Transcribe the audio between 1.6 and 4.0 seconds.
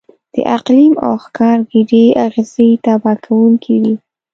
ګډې اغېزې تباه کوونکې وې.